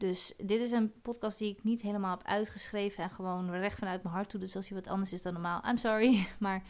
Dus 0.00 0.34
dit 0.36 0.60
is 0.60 0.70
een 0.70 0.92
podcast 1.02 1.38
die 1.38 1.50
ik 1.50 1.64
niet 1.64 1.82
helemaal 1.82 2.16
heb 2.16 2.26
uitgeschreven 2.26 3.04
en 3.04 3.10
gewoon 3.10 3.50
recht 3.50 3.78
vanuit 3.78 4.02
mijn 4.02 4.14
hart 4.14 4.30
doe. 4.30 4.40
Dus 4.40 4.56
als 4.56 4.68
je 4.68 4.74
wat 4.74 4.88
anders 4.88 5.12
is 5.12 5.22
dan 5.22 5.32
normaal, 5.32 5.62
I'm 5.66 5.76
sorry. 5.76 6.26
Maar 6.38 6.62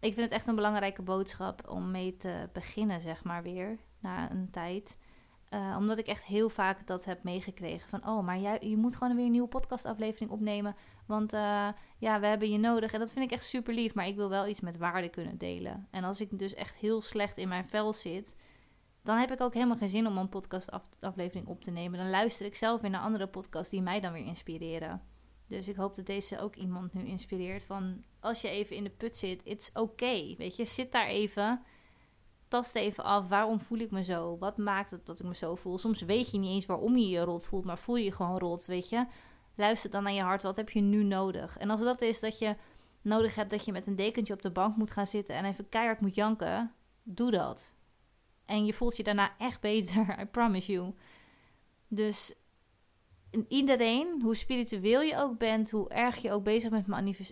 ik 0.00 0.14
vind 0.14 0.20
het 0.20 0.30
echt 0.30 0.46
een 0.46 0.54
belangrijke 0.54 1.02
boodschap 1.02 1.68
om 1.68 1.90
mee 1.90 2.16
te 2.16 2.48
beginnen, 2.52 3.00
zeg 3.00 3.24
maar 3.24 3.42
weer, 3.42 3.78
na 3.98 4.30
een 4.30 4.50
tijd. 4.50 4.98
Uh, 5.50 5.76
omdat 5.78 5.98
ik 5.98 6.06
echt 6.06 6.24
heel 6.24 6.48
vaak 6.48 6.86
dat 6.86 7.04
heb 7.04 7.22
meegekregen 7.22 7.88
van... 7.88 8.06
oh, 8.08 8.24
maar 8.24 8.38
jij, 8.38 8.58
je 8.60 8.76
moet 8.76 8.96
gewoon 8.96 9.16
weer 9.16 9.24
een 9.24 9.30
nieuwe 9.30 9.48
podcastaflevering 9.48 10.30
opnemen... 10.30 10.76
want 11.06 11.34
uh, 11.34 11.68
ja, 11.98 12.20
we 12.20 12.26
hebben 12.26 12.50
je 12.50 12.58
nodig. 12.58 12.92
En 12.92 12.98
dat 12.98 13.12
vind 13.12 13.24
ik 13.24 13.30
echt 13.30 13.44
super 13.44 13.74
lief, 13.74 13.94
maar 13.94 14.06
ik 14.06 14.16
wil 14.16 14.28
wel 14.28 14.46
iets 14.46 14.60
met 14.60 14.76
waarde 14.76 15.08
kunnen 15.08 15.38
delen. 15.38 15.86
En 15.90 16.04
als 16.04 16.20
ik 16.20 16.38
dus 16.38 16.54
echt 16.54 16.76
heel 16.76 17.02
slecht 17.02 17.36
in 17.36 17.48
mijn 17.48 17.68
vel 17.68 17.92
zit... 17.92 18.36
dan 19.02 19.18
heb 19.18 19.32
ik 19.32 19.40
ook 19.40 19.54
helemaal 19.54 19.76
geen 19.76 19.88
zin 19.88 20.06
om 20.06 20.18
een 20.18 20.28
podcastaflevering 20.28 21.46
op 21.46 21.62
te 21.62 21.70
nemen. 21.70 21.98
Dan 21.98 22.10
luister 22.10 22.46
ik 22.46 22.56
zelf 22.56 22.80
weer 22.80 22.90
naar 22.90 23.00
andere 23.00 23.26
podcasts 23.26 23.70
die 23.70 23.82
mij 23.82 24.00
dan 24.00 24.12
weer 24.12 24.24
inspireren. 24.24 25.02
Dus 25.46 25.68
ik 25.68 25.76
hoop 25.76 25.94
dat 25.94 26.06
deze 26.06 26.40
ook 26.40 26.56
iemand 26.56 26.94
nu 26.94 27.06
inspireert 27.06 27.64
van... 27.64 28.02
als 28.20 28.40
je 28.40 28.48
even 28.48 28.76
in 28.76 28.84
de 28.84 28.90
put 28.90 29.16
zit, 29.16 29.44
it's 29.44 29.70
okay, 29.74 30.34
weet 30.38 30.56
je. 30.56 30.64
Zit 30.64 30.92
daar 30.92 31.06
even 31.06 31.62
tast 32.48 32.74
even 32.74 33.04
af, 33.04 33.28
waarom 33.28 33.60
voel 33.60 33.78
ik 33.78 33.90
me 33.90 34.02
zo? 34.02 34.38
Wat 34.38 34.56
maakt 34.56 34.90
het 34.90 35.06
dat 35.06 35.20
ik 35.20 35.26
me 35.26 35.34
zo 35.34 35.54
voel? 35.54 35.78
Soms 35.78 36.02
weet 36.02 36.30
je 36.30 36.38
niet 36.38 36.50
eens 36.50 36.66
waarom 36.66 36.96
je 36.96 37.08
je 37.08 37.20
rot 37.20 37.46
voelt, 37.46 37.64
maar 37.64 37.78
voel 37.78 37.96
je 37.96 38.04
je 38.04 38.12
gewoon 38.12 38.38
rot, 38.38 38.66
weet 38.66 38.88
je? 38.88 39.06
Luister 39.54 39.90
dan 39.90 40.02
naar 40.02 40.12
je 40.12 40.22
hart, 40.22 40.42
wat 40.42 40.56
heb 40.56 40.70
je 40.70 40.80
nu 40.80 41.04
nodig? 41.04 41.58
En 41.58 41.70
als 41.70 41.80
dat 41.80 42.02
is 42.02 42.20
dat 42.20 42.38
je 42.38 42.56
nodig 43.02 43.34
hebt 43.34 43.50
dat 43.50 43.64
je 43.64 43.72
met 43.72 43.86
een 43.86 43.96
dekentje 43.96 44.34
op 44.34 44.42
de 44.42 44.50
bank 44.50 44.76
moet 44.76 44.90
gaan 44.90 45.06
zitten 45.06 45.34
en 45.34 45.44
even 45.44 45.68
keihard 45.68 46.00
moet 46.00 46.14
janken, 46.14 46.74
doe 47.02 47.30
dat. 47.30 47.74
En 48.50 48.66
je 48.66 48.72
voelt 48.72 48.96
je 48.96 49.02
daarna 49.02 49.34
echt 49.38 49.60
beter, 49.60 50.16
I 50.22 50.24
promise 50.24 50.72
you. 50.72 50.94
Dus 51.88 52.34
iedereen, 53.48 54.22
hoe 54.22 54.34
spiritueel 54.34 55.00
je 55.00 55.16
ook 55.16 55.38
bent, 55.38 55.70
hoe 55.70 55.88
erg 55.88 56.16
je 56.16 56.32
ook 56.32 56.44
bezig 56.44 56.70
bent 56.70 56.86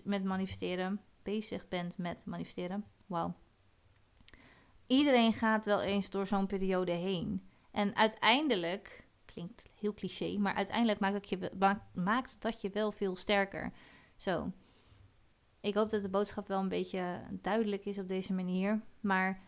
met 0.05 0.23
manifesteren, 0.23 1.01
bezig 1.23 1.67
bent 1.67 1.97
met 1.97 2.25
manifesteren, 2.25 2.85
wauw 3.05 3.35
iedereen 4.89 5.33
gaat 5.33 5.65
wel 5.65 5.81
eens 5.81 6.09
door 6.09 6.27
zo'n 6.27 6.47
periode 6.47 6.91
heen. 6.91 7.47
En 7.71 7.95
uiteindelijk, 7.95 9.07
klinkt 9.25 9.69
heel 9.79 9.93
cliché, 9.93 10.37
maar 10.37 10.53
uiteindelijk 10.53 10.99
maakt 10.99 11.13
dat 11.13 11.29
je, 11.29 11.51
maakt 11.93 12.41
dat 12.41 12.61
je 12.61 12.69
wel 12.69 12.91
veel 12.91 13.15
sterker. 13.15 13.71
Zo. 14.15 14.51
Ik 15.61 15.73
hoop 15.73 15.89
dat 15.89 16.01
de 16.01 16.09
boodschap 16.09 16.47
wel 16.47 16.59
een 16.59 16.69
beetje 16.69 17.21
duidelijk 17.31 17.85
is 17.85 17.99
op 17.99 18.07
deze 18.07 18.33
manier. 18.33 18.81
Maar 18.99 19.41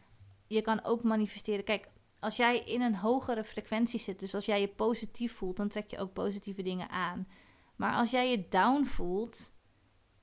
je 0.51 0.61
kan 0.61 0.83
ook 0.83 1.03
manifesteren. 1.03 1.63
Kijk, 1.63 1.87
als 2.19 2.35
jij 2.35 2.59
in 2.59 2.81
een 2.81 2.95
hogere 2.95 3.43
frequentie 3.43 3.99
zit, 3.99 4.19
dus 4.19 4.35
als 4.35 4.45
jij 4.45 4.61
je 4.61 4.67
positief 4.67 5.33
voelt, 5.33 5.57
dan 5.57 5.67
trek 5.67 5.91
je 5.91 5.99
ook 5.99 6.13
positieve 6.13 6.61
dingen 6.61 6.89
aan. 6.89 7.27
Maar 7.75 7.93
als 7.93 8.11
jij 8.11 8.29
je 8.29 8.47
down 8.47 8.83
voelt, 8.83 9.53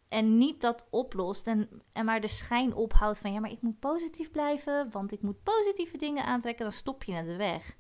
en 0.09 0.39
niet 0.39 0.61
dat 0.61 0.87
oplost 0.91 1.47
en, 1.47 1.83
en 1.93 2.05
maar 2.05 2.21
de 2.21 2.29
schijn 2.29 2.75
ophoudt 2.75 3.19
van 3.19 3.33
ja, 3.33 3.41
maar 3.41 3.51
ik 3.51 3.63
moet 3.63 3.79
positief 3.79 4.31
blijven, 4.31 4.91
want 4.91 5.13
ik 5.13 5.23
moet 5.23 5.43
positieve 5.43 5.97
dingen 5.97 6.25
aantrekken, 6.25 6.65
dan 6.65 6.73
stop 6.73 7.05
je 7.05 7.13
naar 7.13 7.25
de 7.25 7.37
weg. 7.37 7.77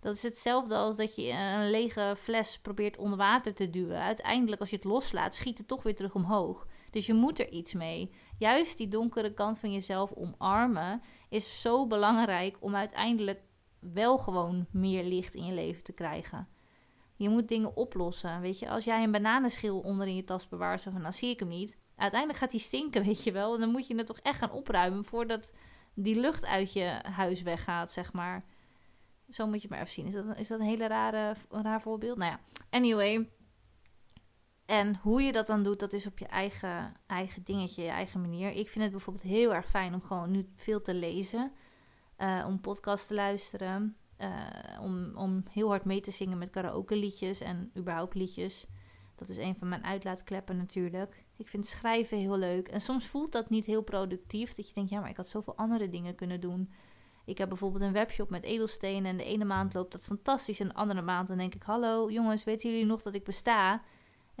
Dat 0.00 0.14
is 0.14 0.22
hetzelfde 0.22 0.74
als 0.74 0.96
dat 0.96 1.16
je 1.16 1.30
een 1.32 1.70
lege 1.70 2.14
fles 2.18 2.58
probeert 2.58 2.98
onder 2.98 3.18
water 3.18 3.54
te 3.54 3.70
duwen. 3.70 4.00
Uiteindelijk, 4.00 4.60
als 4.60 4.70
je 4.70 4.76
het 4.76 4.84
loslaat, 4.84 5.34
schiet 5.34 5.58
het 5.58 5.68
toch 5.68 5.82
weer 5.82 5.96
terug 5.96 6.14
omhoog. 6.14 6.66
Dus 6.90 7.06
je 7.06 7.14
moet 7.14 7.38
er 7.38 7.48
iets 7.48 7.72
mee. 7.74 8.10
Juist 8.38 8.78
die 8.78 8.88
donkere 8.88 9.34
kant 9.34 9.58
van 9.58 9.72
jezelf 9.72 10.12
omarmen 10.12 11.02
is 11.28 11.60
zo 11.60 11.86
belangrijk 11.86 12.56
om 12.60 12.74
uiteindelijk 12.74 13.40
wel 13.78 14.18
gewoon 14.18 14.66
meer 14.70 15.04
licht 15.04 15.34
in 15.34 15.44
je 15.44 15.52
leven 15.52 15.82
te 15.82 15.92
krijgen. 15.92 16.48
Je 17.16 17.28
moet 17.28 17.48
dingen 17.48 17.76
oplossen. 17.76 18.40
Weet 18.40 18.58
je, 18.58 18.68
als 18.68 18.84
jij 18.84 19.02
een 19.02 19.10
bananenschil 19.10 19.78
onder 19.78 20.06
in 20.06 20.16
je 20.16 20.24
tas 20.24 20.48
bewaart, 20.48 20.80
zo 20.80 20.90
van 20.90 21.00
nou 21.00 21.12
zie 21.12 21.30
ik 21.30 21.38
hem 21.40 21.48
niet. 21.48 21.78
Uiteindelijk 21.96 22.40
gaat 22.40 22.50
die 22.50 22.60
stinken, 22.60 23.04
weet 23.06 23.22
je 23.24 23.32
wel. 23.32 23.54
En 23.54 23.60
dan 23.60 23.70
moet 23.70 23.86
je 23.86 23.96
het 23.96 24.06
toch 24.06 24.18
echt 24.18 24.38
gaan 24.38 24.52
opruimen 24.52 25.04
voordat 25.04 25.54
die 25.94 26.20
lucht 26.20 26.46
uit 26.46 26.72
je 26.72 26.98
huis 27.02 27.42
weggaat, 27.42 27.92
zeg 27.92 28.12
maar. 28.12 28.44
Zo 29.28 29.46
moet 29.46 29.62
je 29.62 29.68
maar 29.70 29.78
even 29.78 29.92
zien. 29.92 30.06
Is 30.06 30.14
dat, 30.14 30.38
is 30.38 30.48
dat 30.48 30.60
een 30.60 30.66
hele 30.66 30.86
rare, 30.86 31.34
een 31.50 31.62
raar 31.62 31.82
voorbeeld? 31.82 32.18
Nou 32.18 32.30
ja, 32.30 32.40
anyway. 32.70 33.28
En 34.70 34.96
hoe 35.02 35.22
je 35.22 35.32
dat 35.32 35.46
dan 35.46 35.62
doet, 35.62 35.80
dat 35.80 35.92
is 35.92 36.06
op 36.06 36.18
je 36.18 36.26
eigen, 36.26 36.92
eigen 37.06 37.42
dingetje, 37.42 37.82
je 37.82 37.88
eigen 37.88 38.20
manier. 38.20 38.50
Ik 38.50 38.68
vind 38.68 38.84
het 38.84 38.92
bijvoorbeeld 38.92 39.24
heel 39.24 39.54
erg 39.54 39.68
fijn 39.68 39.94
om 39.94 40.02
gewoon 40.02 40.30
nu 40.30 40.48
veel 40.56 40.80
te 40.80 40.94
lezen. 40.94 41.52
Uh, 42.18 42.44
om 42.46 42.60
podcasts 42.60 43.06
te 43.06 43.14
luisteren. 43.14 43.96
Uh, 44.18 44.46
om, 44.80 45.16
om 45.16 45.44
heel 45.50 45.68
hard 45.68 45.84
mee 45.84 46.00
te 46.00 46.10
zingen 46.10 46.38
met 46.38 46.50
karaoke 46.50 46.96
liedjes 46.96 47.40
en 47.40 47.70
überhaupt 47.76 48.14
liedjes. 48.14 48.66
Dat 49.14 49.28
is 49.28 49.36
een 49.36 49.56
van 49.56 49.68
mijn 49.68 49.84
uitlaatkleppen 49.84 50.56
natuurlijk. 50.56 51.24
Ik 51.36 51.48
vind 51.48 51.66
schrijven 51.66 52.18
heel 52.18 52.38
leuk. 52.38 52.68
En 52.68 52.80
soms 52.80 53.06
voelt 53.06 53.32
dat 53.32 53.50
niet 53.50 53.66
heel 53.66 53.82
productief. 53.82 54.54
Dat 54.54 54.68
je 54.68 54.74
denkt, 54.74 54.90
ja, 54.90 55.00
maar 55.00 55.10
ik 55.10 55.16
had 55.16 55.28
zoveel 55.28 55.56
andere 55.56 55.88
dingen 55.88 56.14
kunnen 56.14 56.40
doen. 56.40 56.70
Ik 57.24 57.38
heb 57.38 57.48
bijvoorbeeld 57.48 57.82
een 57.82 57.92
webshop 57.92 58.30
met 58.30 58.44
edelstenen. 58.44 59.10
En 59.10 59.16
de 59.16 59.24
ene 59.24 59.44
maand 59.44 59.74
loopt 59.74 59.92
dat 59.92 60.04
fantastisch. 60.04 60.60
En 60.60 60.68
de 60.68 60.74
andere 60.74 61.02
maand 61.02 61.28
dan 61.28 61.38
denk 61.38 61.54
ik, 61.54 61.62
hallo 61.62 62.10
jongens, 62.10 62.44
weten 62.44 62.70
jullie 62.70 62.86
nog 62.86 63.02
dat 63.02 63.14
ik 63.14 63.24
besta? 63.24 63.82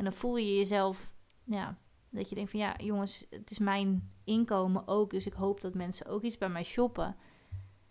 En 0.00 0.06
dan 0.06 0.14
voel 0.14 0.36
je 0.36 0.56
jezelf, 0.56 1.12
ja, 1.44 1.76
dat 2.10 2.28
je 2.28 2.34
denkt 2.34 2.50
van 2.50 2.60
ja, 2.60 2.74
jongens, 2.78 3.26
het 3.30 3.50
is 3.50 3.58
mijn 3.58 4.12
inkomen 4.24 4.88
ook. 4.88 5.10
Dus 5.10 5.26
ik 5.26 5.32
hoop 5.32 5.60
dat 5.60 5.74
mensen 5.74 6.06
ook 6.06 6.22
iets 6.22 6.38
bij 6.38 6.48
mij 6.48 6.62
shoppen. 6.62 7.16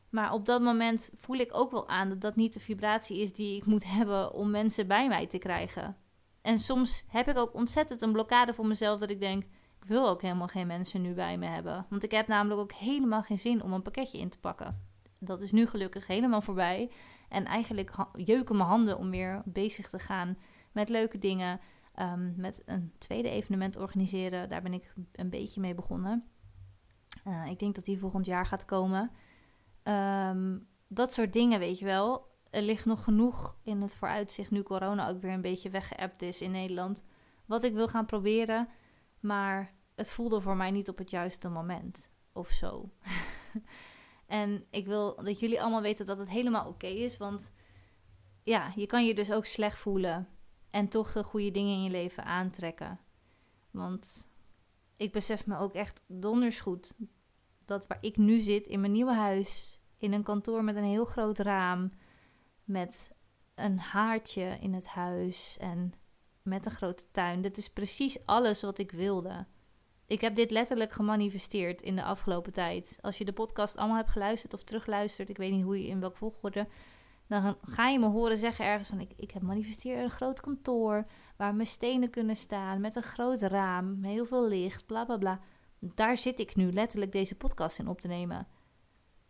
Maar 0.09 0.33
op 0.33 0.45
dat 0.45 0.61
moment 0.61 1.09
voel 1.15 1.35
ik 1.35 1.49
ook 1.51 1.71
wel 1.71 1.87
aan 1.87 2.09
dat 2.09 2.21
dat 2.21 2.35
niet 2.35 2.53
de 2.53 2.59
vibratie 2.59 3.21
is 3.21 3.33
die 3.33 3.55
ik 3.55 3.65
moet 3.65 3.85
hebben 3.85 4.33
om 4.33 4.49
mensen 4.49 4.87
bij 4.87 5.07
mij 5.07 5.27
te 5.27 5.37
krijgen. 5.37 5.97
En 6.41 6.59
soms 6.59 7.05
heb 7.07 7.27
ik 7.27 7.37
ook 7.37 7.53
ontzettend 7.53 8.01
een 8.01 8.11
blokkade 8.11 8.53
voor 8.53 8.67
mezelf 8.67 8.99
dat 8.99 9.09
ik 9.09 9.19
denk, 9.19 9.43
ik 9.43 9.87
wil 9.87 10.07
ook 10.07 10.21
helemaal 10.21 10.47
geen 10.47 10.67
mensen 10.67 11.01
nu 11.01 11.13
bij 11.13 11.37
me 11.37 11.45
hebben. 11.45 11.85
Want 11.89 12.03
ik 12.03 12.11
heb 12.11 12.27
namelijk 12.27 12.61
ook 12.61 12.71
helemaal 12.71 13.23
geen 13.23 13.39
zin 13.39 13.63
om 13.63 13.73
een 13.73 13.81
pakketje 13.81 14.19
in 14.19 14.29
te 14.29 14.39
pakken. 14.39 14.87
Dat 15.19 15.41
is 15.41 15.51
nu 15.51 15.67
gelukkig 15.67 16.07
helemaal 16.07 16.41
voorbij. 16.41 16.91
En 17.29 17.45
eigenlijk 17.45 17.91
jeuken 18.13 18.55
mijn 18.55 18.69
handen 18.69 18.97
om 18.97 19.09
weer 19.09 19.41
bezig 19.45 19.89
te 19.89 19.99
gaan 19.99 20.37
met 20.71 20.89
leuke 20.89 21.17
dingen. 21.17 21.59
Ehm, 21.99 22.31
met 22.35 22.61
een 22.65 22.93
tweede 22.97 23.29
evenement 23.29 23.77
organiseren. 23.77 24.49
Daar 24.49 24.61
ben 24.61 24.73
ik 24.73 24.93
een 25.11 25.29
beetje 25.29 25.61
mee 25.61 25.73
begonnen. 25.73 26.29
Uh, 27.27 27.45
ik 27.45 27.59
denk 27.59 27.75
dat 27.75 27.85
die 27.85 27.99
volgend 27.99 28.25
jaar 28.25 28.45
gaat 28.45 28.65
komen. 28.65 29.11
Ehm, 29.83 30.57
dat 30.87 31.13
soort 31.13 31.33
dingen, 31.33 31.59
weet 31.59 31.79
je 31.79 31.85
wel. 31.85 32.27
Er 32.49 32.61
ligt 32.61 32.85
nog 32.85 33.03
genoeg 33.03 33.57
in 33.63 33.81
het 33.81 33.95
vooruitzicht 33.95 34.51
nu 34.51 34.63
corona 34.63 35.09
ook 35.09 35.21
weer 35.21 35.31
een 35.31 35.41
beetje 35.41 35.69
weggeëpt 35.69 36.21
is 36.21 36.41
in 36.41 36.51
Nederland. 36.51 37.05
Wat 37.45 37.63
ik 37.63 37.73
wil 37.73 37.87
gaan 37.87 38.05
proberen, 38.05 38.67
maar 39.19 39.73
het 39.95 40.11
voelde 40.11 40.41
voor 40.41 40.55
mij 40.55 40.71
niet 40.71 40.89
op 40.89 40.97
het 40.97 41.09
juiste 41.09 41.49
moment 41.49 42.11
of 42.33 42.49
zo. 42.49 42.89
en 44.25 44.65
ik 44.69 44.85
wil 44.85 45.23
dat 45.23 45.39
jullie 45.39 45.61
allemaal 45.61 45.81
weten 45.81 46.05
dat 46.05 46.17
het 46.17 46.29
helemaal 46.29 46.67
oké 46.67 46.87
is, 46.87 47.17
want 47.17 47.53
ja, 48.43 48.71
je 48.75 48.85
kan 48.85 49.05
je 49.05 49.15
dus 49.15 49.31
ook 49.31 49.45
slecht 49.45 49.77
voelen 49.77 50.27
en 50.69 50.87
toch 50.87 51.11
de 51.11 51.23
goede 51.23 51.51
dingen 51.51 51.73
in 51.73 51.83
je 51.83 51.89
leven 51.89 52.25
aantrekken. 52.25 52.99
Want 53.71 54.29
ik 54.97 55.11
besef 55.11 55.45
me 55.45 55.57
ook 55.57 55.73
echt 55.73 56.03
donders 56.07 56.59
goed 56.59 56.93
dat 57.65 57.87
waar 57.87 57.97
ik 58.01 58.17
nu 58.17 58.39
zit 58.39 58.67
in 58.67 58.79
mijn 58.79 58.91
nieuwe 58.91 59.13
huis, 59.13 59.79
in 59.97 60.13
een 60.13 60.23
kantoor 60.23 60.63
met 60.63 60.75
een 60.75 60.83
heel 60.83 61.05
groot 61.05 61.37
raam, 61.37 61.91
met 62.63 63.11
een 63.55 63.79
haartje 63.79 64.57
in 64.61 64.73
het 64.73 64.87
huis 64.87 65.57
en 65.59 65.93
met 66.41 66.65
een 66.65 66.71
grote 66.71 67.11
tuin. 67.11 67.41
Dit 67.41 67.57
is 67.57 67.69
precies 67.69 68.25
alles 68.25 68.61
wat 68.61 68.77
ik 68.77 68.91
wilde. 68.91 69.45
Ik 70.07 70.21
heb 70.21 70.35
dit 70.35 70.51
letterlijk 70.51 70.91
gemanifesteerd 70.91 71.81
in 71.81 71.95
de 71.95 72.03
afgelopen 72.03 72.53
tijd. 72.53 72.97
Als 73.01 73.17
je 73.17 73.25
de 73.25 73.33
podcast 73.33 73.77
allemaal 73.77 73.97
hebt 73.97 74.09
geluisterd 74.09 74.53
of 74.53 74.63
terugluisterd, 74.63 75.29
ik 75.29 75.37
weet 75.37 75.51
niet 75.51 75.63
hoe 75.63 75.81
je 75.81 75.87
in 75.87 75.99
welk 75.99 76.17
volgorde, 76.17 76.67
dan 77.29 77.57
ga 77.61 77.87
je 77.87 77.99
me 77.99 78.07
horen 78.07 78.37
zeggen 78.37 78.65
ergens 78.65 78.89
van 78.89 78.99
ik, 78.99 79.11
ik 79.15 79.31
heb 79.31 79.41
manifesteerd 79.41 80.03
een 80.03 80.09
groot 80.09 80.41
kantoor 80.41 81.05
waar 81.37 81.55
mijn 81.55 81.67
stenen 81.67 82.09
kunnen 82.09 82.35
staan 82.35 82.81
met 82.81 82.95
een 82.95 83.03
groot 83.03 83.41
raam, 83.41 84.03
heel 84.03 84.25
veel 84.25 84.47
licht, 84.47 84.85
bla 84.85 85.05
bla 85.05 85.17
bla. 85.17 85.39
Daar 85.79 86.17
zit 86.17 86.39
ik 86.39 86.55
nu 86.55 86.71
letterlijk 86.71 87.11
deze 87.11 87.35
podcast 87.35 87.79
in 87.79 87.87
op 87.87 88.01
te 88.01 88.07
nemen. 88.07 88.47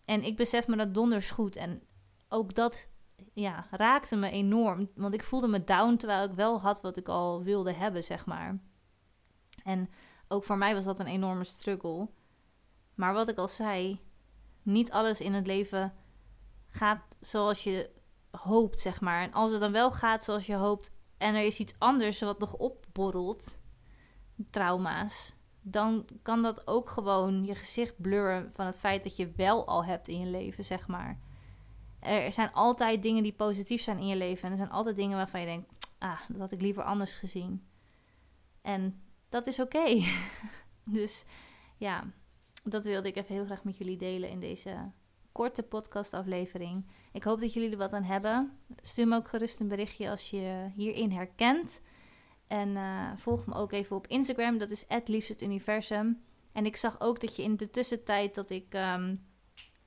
En 0.06 0.24
ik 0.24 0.38
besef 0.38 0.68
me 0.68 0.76
dat 0.76 0.94
donders 0.94 1.32
goed. 1.32 1.56
En 1.56 1.82
ook 2.30 2.56
dat 2.56 2.88
ja, 3.34 3.68
raakte 3.72 4.16
me 4.16 4.30
enorm. 4.30 4.90
Want 4.96 5.14
ik 5.14 5.24
voelde 5.24 5.48
me 5.48 5.64
down 5.64 5.96
terwijl 5.96 6.30
ik 6.30 6.36
wel 6.36 6.62
had 6.62 6.82
wat 6.82 6.98
ik 6.98 7.08
al 7.08 7.44
wilde 7.44 7.74
hebben, 7.74 8.04
zeg 8.04 8.26
maar. 8.26 8.60
En 9.64 9.90
ook 10.28 10.44
voor 10.44 10.58
mij 10.58 10.74
was 10.74 10.86
dat 10.86 11.00
een 11.00 11.08
enorme 11.08 11.44
struggle. 11.44 12.10
Maar 12.96 13.14
wat 13.14 13.28
ik 13.28 13.38
al 13.38 13.48
zei, 13.48 14.02
niet 14.62 14.92
alles 14.92 15.22
in 15.22 15.34
het 15.34 15.48
leven 15.48 15.94
gaat 16.70 17.18
zoals 17.20 17.64
je 17.64 17.90
hoopt, 18.32 18.80
zeg 18.80 19.02
maar. 19.02 19.22
En 19.22 19.34
als 19.34 19.52
het 19.52 19.60
dan 19.60 19.72
wel 19.72 19.92
gaat 19.92 20.24
zoals 20.24 20.46
je 20.46 20.56
hoopt 20.56 20.98
en 21.18 21.36
er 21.36 21.46
is 21.46 21.60
iets 21.60 21.76
anders 21.78 22.20
wat 22.20 22.40
nog 22.40 22.54
opborrelt, 22.54 23.60
trauma's, 24.50 25.34
dan 25.62 26.08
kan 26.22 26.42
dat 26.42 26.68
ook 26.68 26.90
gewoon 26.90 27.46
je 27.46 27.56
gezicht 27.56 28.02
blurren 28.02 28.50
van 28.54 28.66
het 28.66 28.80
feit 28.80 29.04
dat 29.04 29.16
je 29.16 29.32
wel 29.36 29.68
al 29.68 29.86
hebt 29.86 30.08
in 30.08 30.20
je 30.20 30.26
leven, 30.26 30.64
zeg 30.64 30.88
maar. 30.88 31.20
Er 32.00 32.32
zijn 32.32 32.54
altijd 32.54 33.04
dingen 33.04 33.24
die 33.24 33.34
positief 33.34 33.82
zijn 33.82 33.98
in 33.98 34.08
je 34.08 34.16
leven. 34.16 34.46
En 34.46 34.52
er 34.52 34.58
zijn 34.58 34.70
altijd 34.70 34.96
dingen 34.96 35.18
waarvan 35.18 35.40
je 35.40 35.46
denkt, 35.46 35.94
ah, 35.98 36.20
dat 36.28 36.40
had 36.40 36.52
ik 36.52 36.62
liever 36.62 36.84
anders 36.84 37.16
gezien. 37.16 37.68
En 38.62 39.02
dat 39.30 39.48
is 39.48 39.60
oké. 39.60 40.02
dus 41.00 41.26
ja, 41.78 42.04
dat 42.64 42.84
wilde 42.84 43.08
ik 43.08 43.16
even 43.16 43.36
heel 43.36 43.46
graag 43.46 43.64
met 43.64 43.78
jullie 43.78 43.98
delen 43.98 44.30
in 44.30 44.40
deze 44.40 44.92
korte 45.32 45.64
podcastaflevering. 45.64 46.86
Ik 47.12 47.24
hoop 47.24 47.40
dat 47.40 47.54
jullie 47.54 47.72
er 47.72 47.78
wat 47.78 47.94
aan 47.94 48.04
hebben. 48.04 48.58
Stuur 48.82 49.08
me 49.08 49.16
ook 49.16 49.30
gerust 49.30 49.60
een 49.60 49.68
berichtje 49.68 50.10
als 50.10 50.30
je 50.30 50.70
hierin 50.76 51.12
herkent. 51.12 51.82
En 52.48 52.70
uh, 52.70 53.12
volg 53.16 53.46
me 53.46 53.54
ook 53.54 53.72
even 53.72 53.96
op 53.96 54.08
Instagram. 54.08 54.58
Dat 54.58 54.72
is 54.72 54.86
universum. 55.42 56.24
En 56.52 56.66
ik 56.66 56.76
zag 56.76 57.00
ook 57.00 57.20
dat 57.20 57.36
je 57.36 57.44
in 57.44 57.58
de 57.58 57.70
tussentijd 57.70 58.36
dat 58.36 58.50
ik, 58.50 58.74
um, 58.74 59.26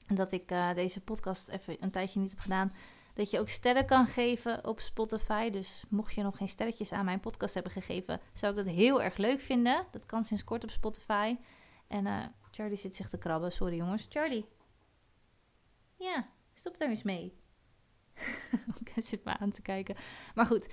dat 0.06 0.32
ik 0.32 0.50
uh, 0.50 0.74
deze 0.74 1.00
podcast 1.00 1.48
even 1.48 1.76
een 1.80 1.90
tijdje 1.90 2.20
niet 2.20 2.30
heb 2.30 2.38
gedaan, 2.38 2.72
dat 3.14 3.30
je 3.30 3.40
ook 3.40 3.48
sterren 3.48 3.86
kan 3.86 4.06
geven 4.06 4.66
op 4.66 4.80
Spotify. 4.80 5.50
Dus 5.50 5.84
mocht 5.88 6.14
je 6.14 6.22
nog 6.22 6.36
geen 6.36 6.48
sterretjes 6.48 6.92
aan 6.92 7.04
mijn 7.04 7.20
podcast 7.20 7.54
hebben 7.54 7.72
gegeven, 7.72 8.20
zou 8.32 8.58
ik 8.58 8.64
dat 8.64 8.74
heel 8.74 9.02
erg 9.02 9.16
leuk 9.16 9.40
vinden. 9.40 9.86
Dat 9.90 10.06
kan 10.06 10.24
sinds 10.24 10.44
kort 10.44 10.64
op 10.64 10.70
Spotify. 10.70 11.36
En 11.86 12.06
uh, 12.06 12.24
Charlie 12.50 12.76
zit 12.76 12.96
zich 12.96 13.08
te 13.08 13.18
krabben. 13.18 13.52
Sorry 13.52 13.76
jongens. 13.76 14.06
Charlie. 14.08 14.46
Ja, 16.02 16.28
stop 16.52 16.78
daar 16.78 16.88
eens 16.88 17.02
mee. 17.02 17.40
Hij 18.94 19.02
zit 19.02 19.24
me 19.24 19.38
aan 19.38 19.50
te 19.50 19.62
kijken. 19.62 19.96
Maar 20.34 20.46
goed, 20.46 20.72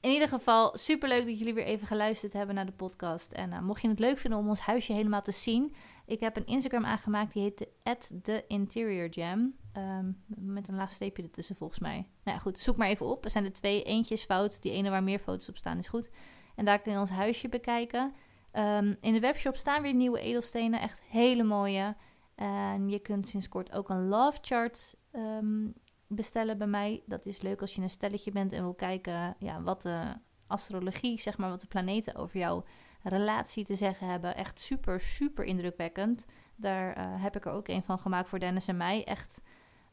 in 0.00 0.10
ieder 0.10 0.28
geval, 0.28 0.78
super 0.78 1.08
leuk 1.08 1.26
dat 1.26 1.38
jullie 1.38 1.54
weer 1.54 1.64
even 1.64 1.86
geluisterd 1.86 2.32
hebben 2.32 2.54
naar 2.54 2.66
de 2.66 2.72
podcast. 2.72 3.32
En 3.32 3.52
uh, 3.52 3.60
mocht 3.60 3.82
je 3.82 3.88
het 3.88 3.98
leuk 3.98 4.18
vinden 4.18 4.38
om 4.38 4.48
ons 4.48 4.60
huisje 4.60 4.92
helemaal 4.92 5.22
te 5.22 5.32
zien, 5.32 5.74
ik 6.06 6.20
heb 6.20 6.36
een 6.36 6.46
Instagram 6.46 6.84
aangemaakt 6.84 7.32
die 7.32 7.42
heet 7.42 8.12
the 8.22 8.44
Interior 8.48 9.08
Jam. 9.08 9.54
Ehm, 9.72 10.12
met 10.26 10.68
een 10.68 10.74
laag 10.74 10.92
streepje 10.92 11.22
ertussen 11.22 11.56
volgens 11.56 11.78
mij. 11.78 12.08
Nou 12.24 12.36
ja, 12.36 12.38
goed, 12.38 12.58
zoek 12.58 12.76
maar 12.76 12.88
even 12.88 13.06
op. 13.06 13.24
Er 13.24 13.30
zijn 13.30 13.44
er 13.44 13.52
twee. 13.52 13.82
Eentje 13.82 14.14
is 14.14 14.24
fout, 14.24 14.62
die 14.62 14.72
ene 14.72 14.90
waar 14.90 15.02
meer 15.02 15.18
foto's 15.18 15.48
op 15.48 15.56
staan 15.56 15.78
is 15.78 15.88
goed. 15.88 16.10
En 16.54 16.64
daar 16.64 16.80
kun 16.80 16.92
je 16.92 16.98
ons 16.98 17.10
huisje 17.10 17.48
bekijken. 17.48 18.14
Um, 18.52 18.96
in 19.00 19.12
de 19.12 19.20
webshop 19.20 19.56
staan 19.56 19.82
weer 19.82 19.94
nieuwe 19.94 20.20
edelstenen, 20.20 20.80
echt 20.80 21.02
hele 21.02 21.42
mooie. 21.42 21.96
En 22.34 22.88
je 22.88 22.98
kunt 22.98 23.28
sinds 23.28 23.48
kort 23.48 23.72
ook 23.72 23.88
een 23.88 24.08
love 24.08 24.38
chart 24.40 24.96
um, 25.12 25.74
bestellen 26.06 26.58
bij 26.58 26.66
mij. 26.66 27.02
Dat 27.06 27.26
is 27.26 27.42
leuk 27.42 27.60
als 27.60 27.74
je 27.74 27.82
een 27.82 27.90
stelletje 27.90 28.30
bent 28.30 28.52
en 28.52 28.62
wil 28.62 28.74
kijken 28.74 29.36
ja, 29.38 29.62
wat 29.62 29.82
de 29.82 30.14
astrologie, 30.46 31.20
zeg 31.20 31.38
maar, 31.38 31.50
wat 31.50 31.60
de 31.60 31.66
planeten 31.66 32.14
over 32.14 32.38
jouw 32.38 32.64
relatie 33.02 33.64
te 33.64 33.74
zeggen 33.74 34.08
hebben. 34.08 34.36
Echt 34.36 34.60
super, 34.60 35.00
super 35.00 35.44
indrukwekkend. 35.44 36.26
Daar 36.56 36.98
uh, 36.98 37.22
heb 37.22 37.36
ik 37.36 37.44
er 37.44 37.52
ook 37.52 37.68
een 37.68 37.82
van 37.82 37.98
gemaakt 37.98 38.28
voor 38.28 38.38
Dennis 38.38 38.68
en 38.68 38.76
mij. 38.76 39.04
Echt 39.04 39.40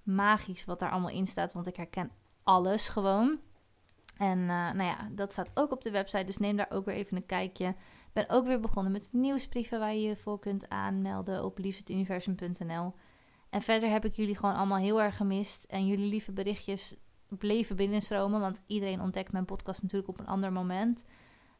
magisch 0.03 0.65
wat 0.65 0.79
daar 0.79 0.91
allemaal 0.91 1.09
in 1.09 1.27
staat, 1.27 1.53
want 1.53 1.67
ik 1.67 1.75
herken 1.75 2.11
alles 2.43 2.89
gewoon. 2.89 3.39
En 4.17 4.39
uh, 4.39 4.47
nou 4.47 4.83
ja, 4.83 5.07
dat 5.11 5.31
staat 5.31 5.51
ook 5.53 5.71
op 5.71 5.81
de 5.81 5.91
website, 5.91 6.23
dus 6.23 6.37
neem 6.37 6.55
daar 6.55 6.71
ook 6.71 6.85
weer 6.85 6.95
even 6.95 7.17
een 7.17 7.25
kijkje. 7.25 7.75
Ben 8.13 8.29
ook 8.29 8.45
weer 8.45 8.59
begonnen 8.59 8.91
met 8.91 9.09
nieuwsbrieven 9.11 9.79
waar 9.79 9.93
je 9.93 10.01
je 10.01 10.15
voor 10.15 10.39
kunt 10.39 10.69
aanmelden 10.69 11.43
op 11.43 11.57
liefdetuniversum.nl. 11.57 12.93
En 13.49 13.61
verder 13.61 13.89
heb 13.89 14.05
ik 14.05 14.13
jullie 14.13 14.35
gewoon 14.35 14.55
allemaal 14.55 14.77
heel 14.77 15.01
erg 15.01 15.17
gemist. 15.17 15.63
En 15.63 15.87
jullie 15.87 16.09
lieve 16.09 16.31
berichtjes 16.31 16.95
bleven 17.27 17.75
binnenstromen. 17.75 18.39
Want 18.39 18.63
iedereen 18.67 19.01
ontdekt 19.01 19.31
mijn 19.31 19.45
podcast 19.45 19.81
natuurlijk 19.81 20.09
op 20.09 20.19
een 20.19 20.27
ander 20.27 20.51
moment. 20.51 21.05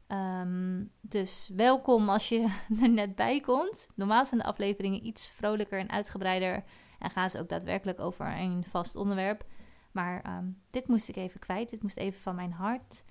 Ehm, 0.08 0.84
dus 1.01 1.51
welkom 1.55 2.10
als 2.10 2.29
je 2.29 2.60
er 2.81 2.89
net 2.89 3.15
bij 3.15 3.39
komt. 3.39 3.89
Normaal 3.96 4.25
zijn 4.25 4.39
de 4.39 4.46
afleveringen 4.46 5.05
iets 5.05 5.29
vrolijker 5.29 5.79
en 5.79 5.89
uitgebreider. 5.89 6.63
En 7.00 7.10
gaan 7.10 7.29
ze 7.29 7.39
ook 7.39 7.50
daadwerkelijk 7.50 8.00
over 8.00 8.38
een 8.38 8.63
vast 8.63 8.96
onderwerp. 8.96 9.46
Maar 9.91 10.22
ehm, 10.22 10.46
dit 10.70 10.88
moest 10.88 11.10
ik 11.10 11.15
even 11.15 11.39
kwijt. 11.39 11.70
Dit 11.70 11.81
moest 11.81 11.98
even 11.98 12.22
van 12.22 12.36
mijn 12.36 12.51
hart. 12.51 13.03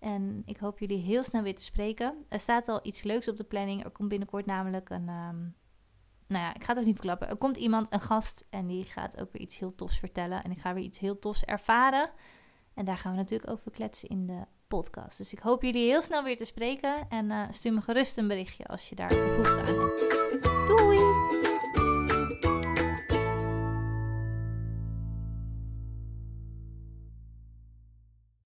En 0.00 0.42
ik 0.44 0.56
hoop 0.56 0.78
jullie 0.78 1.02
heel 1.02 1.22
snel 1.22 1.42
weer 1.42 1.54
te 1.54 1.62
spreken. 1.62 2.24
Er 2.28 2.40
staat 2.40 2.68
al 2.68 2.80
iets 2.82 3.02
leuks 3.02 3.28
op 3.28 3.36
de 3.36 3.44
planning. 3.44 3.84
Er 3.84 3.90
komt 3.90 4.08
binnenkort 4.08 4.46
namelijk 4.46 4.90
een. 4.90 5.08
Um, 5.08 5.54
nou 6.26 6.44
ja, 6.44 6.54
ik 6.54 6.64
ga 6.64 6.68
het 6.68 6.78
ook 6.78 6.86
niet 6.86 6.94
verklappen. 6.94 7.28
Er 7.28 7.36
komt 7.36 7.56
iemand, 7.56 7.92
een 7.92 8.00
gast, 8.00 8.46
en 8.50 8.66
die 8.66 8.84
gaat 8.84 9.20
ook 9.20 9.32
weer 9.32 9.42
iets 9.42 9.58
heel 9.58 9.74
tofs 9.74 9.98
vertellen. 9.98 10.44
En 10.44 10.50
ik 10.50 10.58
ga 10.58 10.74
weer 10.74 10.84
iets 10.84 10.98
heel 10.98 11.18
tofs 11.18 11.44
ervaren. 11.44 12.10
En 12.74 12.84
daar 12.84 12.98
gaan 12.98 13.12
we 13.12 13.18
natuurlijk 13.18 13.50
over 13.50 13.70
kletsen 13.70 14.08
in 14.08 14.26
de 14.26 14.44
podcast. 14.68 15.18
Dus 15.18 15.32
ik 15.32 15.38
hoop 15.38 15.62
jullie 15.62 15.86
heel 15.86 16.02
snel 16.02 16.22
weer 16.22 16.36
te 16.36 16.44
spreken. 16.44 17.08
En 17.08 17.30
uh, 17.30 17.42
stuur 17.50 17.72
me 17.72 17.80
gerust 17.80 18.16
een 18.18 18.28
berichtje 18.28 18.66
als 18.66 18.88
je 18.88 18.94
daar 18.94 19.08
behoefte 19.08 19.60
aan 19.60 19.66
hebt. 19.66 20.68
Doei! 20.68 21.39